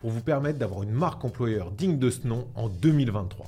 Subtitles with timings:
[0.00, 3.46] pour vous permettre d'avoir une marque employeur digne de ce nom en 2023.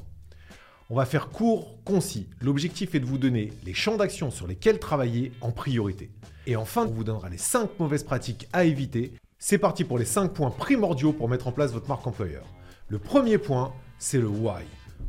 [0.90, 2.28] On va faire court, concis.
[2.40, 6.10] L'objectif est de vous donner les champs d'action sur lesquels travailler en priorité.
[6.46, 9.14] Et enfin, on vous donnera les 5 mauvaises pratiques à éviter.
[9.38, 12.44] C'est parti pour les 5 points primordiaux pour mettre en place votre marque employeur.
[12.88, 14.64] Le premier point, c'est le why.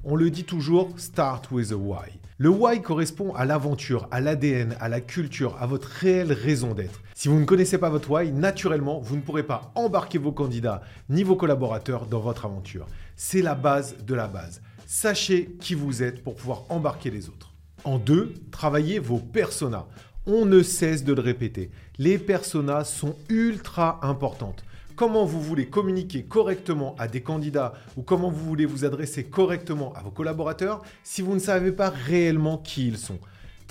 [0.05, 2.19] On le dit toujours, start with a why.
[2.37, 7.01] Le why correspond à l'aventure, à l'ADN, à la culture, à votre réelle raison d'être.
[7.15, 10.81] Si vous ne connaissez pas votre why, naturellement, vous ne pourrez pas embarquer vos candidats
[11.07, 12.85] ni vos collaborateurs dans votre aventure.
[13.15, 14.61] C'est la base de la base.
[14.85, 17.53] Sachez qui vous êtes pour pouvoir embarquer les autres.
[17.85, 19.87] En deux, travaillez vos personas.
[20.25, 21.71] On ne cesse de le répéter.
[21.97, 24.65] Les personas sont ultra importantes
[25.03, 29.91] comment vous voulez communiquer correctement à des candidats ou comment vous voulez vous adresser correctement
[29.97, 33.19] à vos collaborateurs si vous ne savez pas réellement qui ils sont.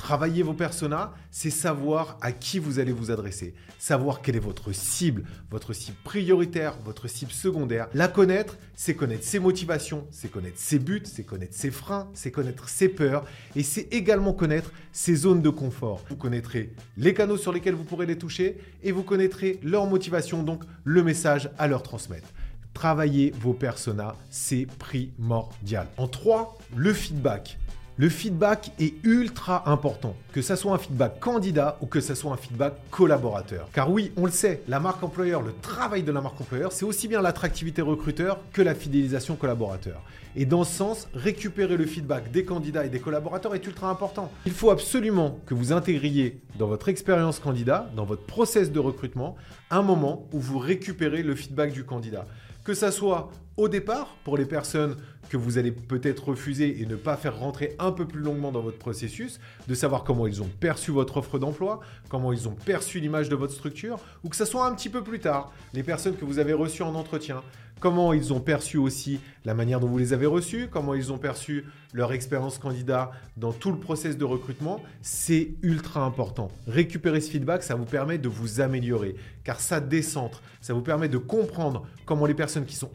[0.03, 4.73] Travailler vos personas, c'est savoir à qui vous allez vous adresser, savoir quelle est votre
[4.73, 7.87] cible, votre cible prioritaire, votre cible secondaire.
[7.95, 12.33] La connaître, c'est connaître ses motivations, c'est connaître ses buts, c'est connaître ses freins, c'est
[12.33, 16.03] connaître ses peurs et c'est également connaître ses zones de confort.
[16.09, 20.43] Vous connaîtrez les canaux sur lesquels vous pourrez les toucher et vous connaîtrez leur motivation,
[20.43, 22.27] donc le message à leur transmettre.
[22.75, 25.87] Travailler vos personas, c'est primordial.
[25.97, 27.57] En 3, le feedback.
[28.03, 32.33] Le feedback est ultra important, que ce soit un feedback candidat ou que ce soit
[32.33, 33.69] un feedback collaborateur.
[33.73, 36.85] Car oui, on le sait, la marque employeur, le travail de la marque employeur, c'est
[36.85, 40.03] aussi bien l'attractivité recruteur que la fidélisation collaborateur.
[40.35, 44.33] Et dans ce sens, récupérer le feedback des candidats et des collaborateurs est ultra important.
[44.47, 49.37] Il faut absolument que vous intégriez dans votre expérience candidat, dans votre process de recrutement,
[49.71, 52.27] un moment où vous récupérez le feedback du candidat
[52.65, 54.97] que ça soit au départ pour les personnes
[55.29, 58.61] que vous allez peut-être refuser et ne pas faire rentrer un peu plus longuement dans
[58.61, 63.01] votre processus, de savoir comment ils ont perçu votre offre d'emploi, comment ils ont perçu
[63.01, 66.17] l'image de votre structure, ou que ça soit un petit peu plus tard, les personnes
[66.17, 67.43] que vous avez reçues en entretien,
[67.83, 71.19] comment ils ont perçu aussi la manière dont vous les avez reçus, comment ils ont
[71.19, 76.53] perçu leur expérience candidat dans tout le process de recrutement, c'est ultra important.
[76.69, 81.09] Récupérer ce feedback, ça vous permet de vous améliorer, car ça décentre, ça vous permet
[81.09, 82.93] de comprendre comment les personnes qui sont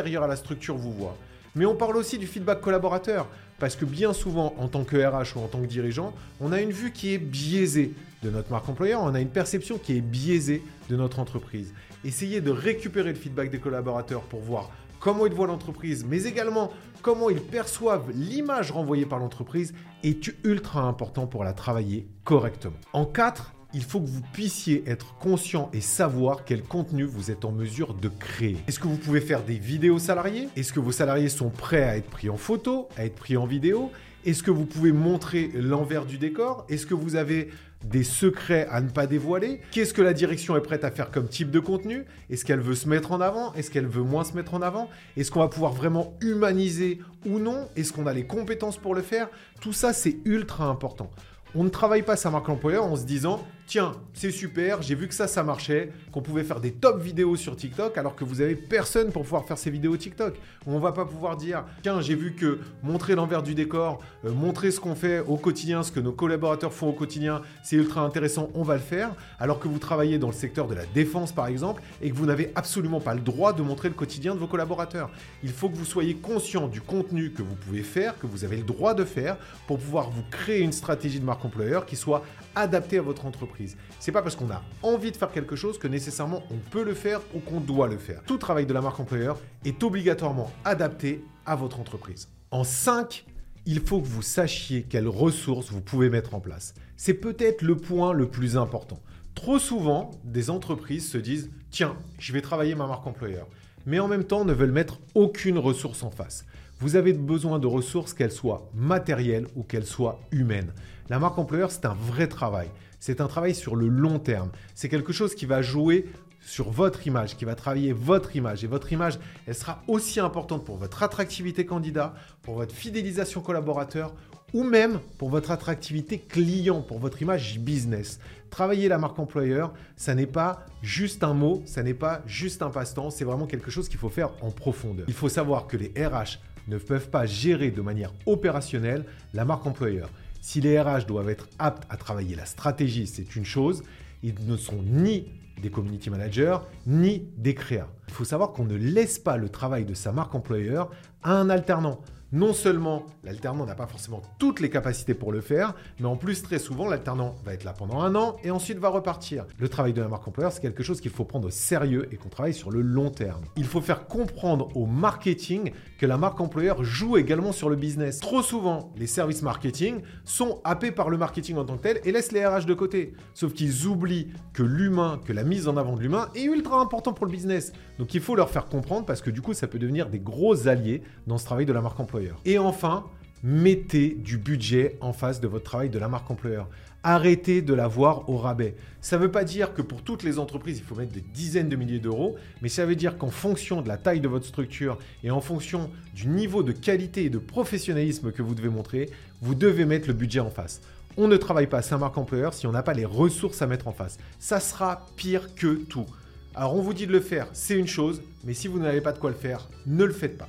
[0.00, 1.16] à la structure vous voient.
[1.54, 3.26] Mais on parle aussi du feedback collaborateur,
[3.58, 6.60] parce que bien souvent, en tant que RH ou en tant que dirigeant, on a
[6.60, 10.00] une vue qui est biaisée de notre marque employeur, on a une perception qui est
[10.00, 11.72] biaisée de notre entreprise.
[12.04, 16.70] Essayez de récupérer le feedback des collaborateurs pour voir comment ils voient l'entreprise, mais également
[17.02, 19.74] comment ils perçoivent l'image renvoyée par l'entreprise
[20.04, 22.76] est ultra important pour la travailler correctement.
[22.92, 27.44] En 4, il faut que vous puissiez être conscient et savoir quel contenu vous êtes
[27.44, 28.56] en mesure de créer.
[28.68, 31.96] Est-ce que vous pouvez faire des vidéos salariés Est-ce que vos salariés sont prêts à
[31.96, 33.90] être pris en photo, à être pris en vidéo?
[34.26, 36.66] Est-ce que vous pouvez montrer l'envers du décor?
[36.68, 37.48] Est-ce que vous avez
[37.84, 39.60] des secrets à ne pas dévoiler?
[39.70, 42.04] Qu'est-ce que la direction est prête à faire comme type de contenu?
[42.28, 43.54] Est-ce qu'elle veut se mettre en avant?
[43.54, 44.90] Est-ce qu'elle veut moins se mettre en avant?
[45.16, 47.68] Est-ce qu'on va pouvoir vraiment humaniser ou non?
[47.76, 49.28] Est-ce qu'on a les compétences pour le faire?
[49.60, 51.10] Tout ça, c'est ultra important.
[51.54, 55.06] On ne travaille pas sa marque employeur en se disant tiens, c'est super, j'ai vu
[55.06, 58.40] que ça, ça marchait, qu'on pouvait faire des top vidéos sur TikTok alors que vous
[58.40, 60.34] avez personne pour pouvoir faire ces vidéos TikTok.
[60.66, 64.72] On va pas pouvoir dire tiens, j'ai vu que montrer l'envers du décor, euh, montrer
[64.72, 68.50] ce qu'on fait au quotidien, ce que nos collaborateurs font au quotidien, c'est ultra intéressant,
[68.54, 71.46] on va le faire, alors que vous travaillez dans le secteur de la défense par
[71.46, 74.48] exemple et que vous n'avez absolument pas le droit de montrer le quotidien de vos
[74.48, 75.10] collaborateurs.
[75.44, 78.56] Il faut que vous soyez conscient du contenu que vous pouvez faire, que vous avez
[78.56, 79.36] le droit de faire
[79.68, 82.24] pour pouvoir vous créer une stratégie de marque employeur qui soit
[82.56, 83.59] adapté à votre entreprise.
[83.98, 86.94] C'est pas parce qu'on a envie de faire quelque chose que nécessairement on peut le
[86.94, 88.22] faire ou qu'on doit le faire.
[88.26, 92.28] Tout travail de la marque employeur est obligatoirement adapté à votre entreprise.
[92.50, 93.24] En 5,
[93.66, 96.74] il faut que vous sachiez quelles ressources vous pouvez mettre en place.
[96.96, 99.00] C'est peut-être le point le plus important.
[99.34, 103.46] Trop souvent, des entreprises se disent Tiens, je vais travailler ma marque employeur,
[103.86, 106.44] mais en même temps ne veulent mettre aucune ressource en face.
[106.80, 110.72] Vous avez besoin de ressources, qu'elles soient matérielles ou qu'elles soient humaines.
[111.10, 112.68] La marque employeur, c'est un vrai travail.
[113.00, 114.48] C'est un travail sur le long terme.
[114.74, 116.06] C'est quelque chose qui va jouer
[116.40, 118.64] sur votre image, qui va travailler votre image.
[118.64, 124.14] Et votre image, elle sera aussi importante pour votre attractivité candidat, pour votre fidélisation collaborateur
[124.54, 128.20] ou même pour votre attractivité client, pour votre image business.
[128.48, 132.70] Travailler la marque employeur, ça n'est pas juste un mot, ça n'est pas juste un
[132.70, 135.04] passe-temps, c'est vraiment quelque chose qu'il faut faire en profondeur.
[135.08, 136.38] Il faut savoir que les RH
[136.70, 140.08] ne peuvent pas gérer de manière opérationnelle la marque employeur.
[140.40, 143.82] Si les RH doivent être aptes à travailler la stratégie, c'est une chose,
[144.22, 145.26] ils ne sont ni
[145.60, 146.56] des community managers,
[146.86, 147.88] ni des créas.
[148.08, 150.90] Il faut savoir qu'on ne laisse pas le travail de sa marque employeur
[151.22, 152.00] à un alternant
[152.32, 156.42] non seulement l'alternant n'a pas forcément toutes les capacités pour le faire, mais en plus
[156.42, 159.46] très souvent l'alternant va être là pendant un an et ensuite va repartir.
[159.58, 162.16] Le travail de la marque employeur, c'est quelque chose qu'il faut prendre au sérieux et
[162.16, 163.42] qu'on travaille sur le long terme.
[163.56, 168.20] Il faut faire comprendre au marketing que la marque employeur joue également sur le business.
[168.20, 172.12] Trop souvent, les services marketing sont happés par le marketing en tant que tel et
[172.12, 173.12] laissent les RH de côté.
[173.34, 177.12] Sauf qu'ils oublient que l'humain, que la mise en avant de l'humain est ultra important
[177.12, 177.72] pour le business.
[177.98, 180.68] Donc il faut leur faire comprendre parce que du coup, ça peut devenir des gros
[180.68, 182.19] alliés dans ce travail de la marque employeur.
[182.44, 183.04] Et enfin,
[183.42, 186.68] mettez du budget en face de votre travail de la marque employeur.
[187.02, 188.74] Arrêtez de l'avoir au rabais.
[189.00, 191.70] Ça ne veut pas dire que pour toutes les entreprises, il faut mettre des dizaines
[191.70, 194.98] de milliers d'euros, mais ça veut dire qu'en fonction de la taille de votre structure
[195.24, 199.08] et en fonction du niveau de qualité et de professionnalisme que vous devez montrer,
[199.40, 200.82] vous devez mettre le budget en face.
[201.16, 203.88] On ne travaille pas sa marque employeur si on n'a pas les ressources à mettre
[203.88, 204.18] en face.
[204.38, 206.06] Ça sera pire que tout.
[206.54, 209.12] Alors on vous dit de le faire, c'est une chose, mais si vous n'avez pas
[209.12, 210.48] de quoi le faire, ne le faites pas.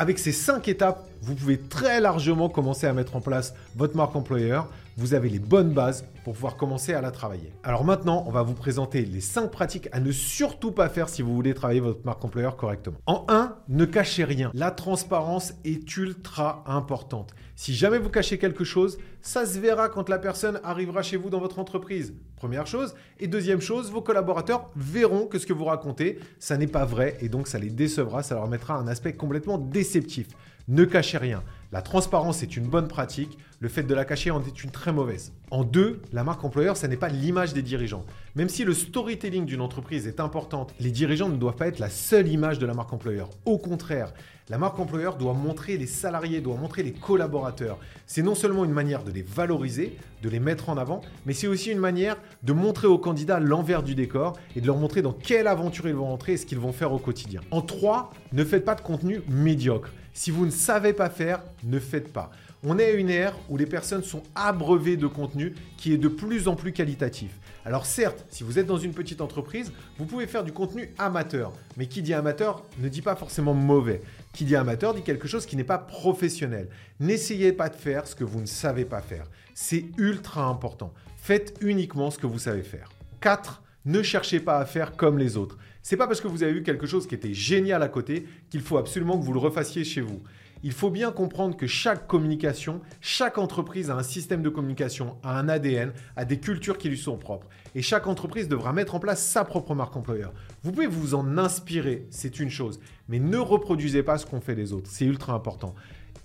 [0.00, 4.16] Avec ces cinq étapes, vous pouvez très largement commencer à mettre en place votre marque
[4.16, 4.66] employeur.
[4.96, 7.52] Vous avez les bonnes bases pour pouvoir commencer à la travailler.
[7.62, 11.22] Alors maintenant, on va vous présenter les 5 pratiques à ne surtout pas faire si
[11.22, 12.98] vous voulez travailler votre marque employeur correctement.
[13.06, 14.50] En 1, ne cachez rien.
[14.54, 17.34] La transparence est ultra importante.
[17.56, 21.28] Si jamais vous cachez quelque chose, ça se verra quand la personne arrivera chez vous
[21.28, 22.14] dans votre entreprise.
[22.36, 22.94] Première chose.
[23.18, 27.18] Et deuxième chose, vos collaborateurs verront que ce que vous racontez, ça n'est pas vrai
[27.20, 30.28] et donc ça les décevra, ça leur mettra un aspect complètement déceptif.
[30.68, 31.42] Ne cachez rien.
[31.72, 34.92] La transparence est une bonne pratique, le fait de la cacher en est une très
[34.92, 35.32] mauvaise.
[35.50, 38.04] En deux, la marque employeur, ça n'est pas l'image des dirigeants.
[38.34, 41.90] Même si le storytelling d'une entreprise est importante, les dirigeants ne doivent pas être la
[41.90, 43.30] seule image de la marque employeur.
[43.44, 44.12] Au contraire,
[44.48, 47.78] la marque employeur doit montrer les salariés, doit montrer les collaborateurs.
[48.06, 51.46] C'est non seulement une manière de les valoriser, de les mettre en avant, mais c'est
[51.46, 55.12] aussi une manière de montrer aux candidats l'envers du décor et de leur montrer dans
[55.12, 57.42] quelle aventure ils vont entrer et ce qu'ils vont faire au quotidien.
[57.52, 59.90] En trois, ne faites pas de contenu médiocre.
[60.12, 62.32] Si vous ne savez pas faire, ne faites pas.
[62.62, 66.08] On est à une ère où les personnes sont abreuvées de contenu qui est de
[66.08, 67.30] plus en plus qualitatif.
[67.64, 71.54] Alors certes, si vous êtes dans une petite entreprise, vous pouvez faire du contenu amateur.
[71.78, 74.02] Mais qui dit amateur ne dit pas forcément mauvais.
[74.34, 76.68] Qui dit amateur dit quelque chose qui n'est pas professionnel.
[77.00, 79.24] N'essayez pas de faire ce que vous ne savez pas faire.
[79.54, 80.92] C'est ultra important.
[81.16, 82.90] Faites uniquement ce que vous savez faire.
[83.22, 83.62] 4.
[83.86, 85.56] Ne cherchez pas à faire comme les autres.
[85.82, 88.60] C'est pas parce que vous avez vu quelque chose qui était génial à côté qu'il
[88.60, 90.20] faut absolument que vous le refassiez chez vous.
[90.62, 95.38] Il faut bien comprendre que chaque communication, chaque entreprise a un système de communication, a
[95.38, 97.46] un ADN, a des cultures qui lui sont propres.
[97.74, 100.32] Et chaque entreprise devra mettre en place sa propre marque employeur.
[100.62, 104.54] Vous pouvez vous en inspirer, c'est une chose, mais ne reproduisez pas ce qu'ont fait
[104.54, 104.90] les autres.
[104.90, 105.74] C'est ultra important.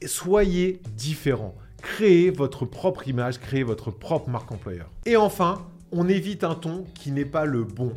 [0.06, 1.56] soyez différent.
[1.82, 4.90] Créez votre propre image, créez votre propre marque employeur.
[5.06, 7.94] Et enfin, on évite un ton qui n'est pas le bon.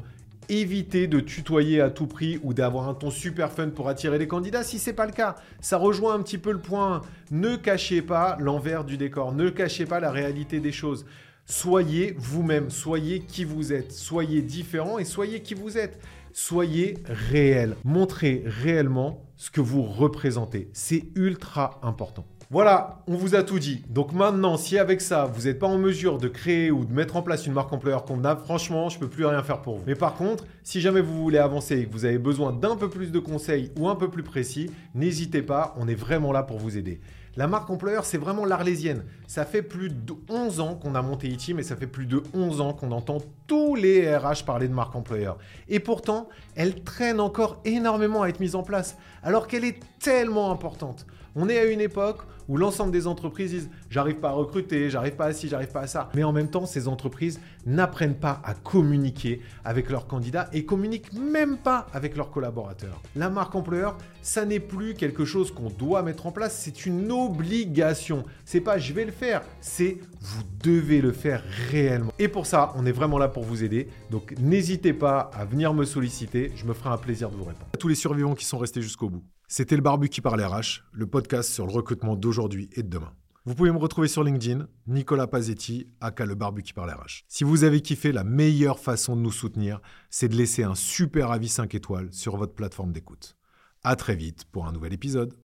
[0.51, 4.27] Évitez de tutoyer à tout prix ou d'avoir un ton super fun pour attirer les
[4.27, 5.37] candidats si ce n'est pas le cas.
[5.61, 7.03] Ça rejoint un petit peu le point.
[7.31, 11.05] Ne cachez pas l'envers du décor, ne cachez pas la réalité des choses.
[11.45, 15.99] Soyez vous-même, soyez qui vous êtes, soyez différent et soyez qui vous êtes.
[16.33, 20.71] Soyez réel, montrez réellement ce que vous représentez.
[20.73, 22.27] C'est ultra important.
[22.51, 23.85] Voilà, on vous a tout dit.
[23.91, 27.17] Donc maintenant, si avec ça, vous n'êtes pas en mesure de créer ou de mettre
[27.17, 29.85] en place une marque employeur convenable, franchement, je ne peux plus rien faire pour vous.
[29.87, 32.89] Mais par contre, si jamais vous voulez avancer et que vous avez besoin d'un peu
[32.89, 36.57] plus de conseils ou un peu plus précis, n'hésitez pas, on est vraiment là pour
[36.57, 37.03] vous aider.
[37.37, 39.05] La marque employeur, c'est vraiment l'arlésienne.
[39.27, 42.23] Ça fait plus de 11 ans qu'on a monté e mais ça fait plus de
[42.33, 45.37] 11 ans qu'on entend tous les RH parler de marque employeur.
[45.69, 50.51] Et pourtant, elle traîne encore énormément à être mise en place, alors qu'elle est tellement
[50.51, 51.07] importante.
[51.41, 55.15] On est à une époque où l'ensemble des entreprises disent j'arrive pas à recruter, j'arrive
[55.15, 56.09] pas à ci, j'arrive pas à ça.
[56.15, 61.13] Mais en même temps, ces entreprises n'apprennent pas à communiquer avec leurs candidats et communiquent
[61.13, 63.01] même pas avec leurs collaborateurs.
[63.15, 67.13] La marque employeur, ça n'est plus quelque chose qu'on doit mettre en place, c'est une
[67.13, 68.25] obligation.
[68.45, 72.13] C'est pas je vais le faire, c'est vous devez le faire réellement.
[72.19, 73.87] Et pour ça, on est vraiment là pour vous aider.
[74.11, 77.69] Donc n'hésitez pas à venir me solliciter, je me ferai un plaisir de vous répondre.
[77.75, 79.23] À tous les survivants qui sont restés jusqu'au bout.
[79.51, 83.15] C'était le Barbu qui parle RH, le podcast sur le recrutement d'aujourd'hui et de demain.
[83.47, 87.25] Vous pouvez me retrouver sur LinkedIn, Nicolas Pazetti, aka le Barbu qui parle RH.
[87.29, 91.31] Si vous avez kiffé, la meilleure façon de nous soutenir, c'est de laisser un super
[91.31, 93.39] avis 5 étoiles sur votre plateforme d'écoute.
[93.85, 95.35] À très vite pour un nouvel épisode.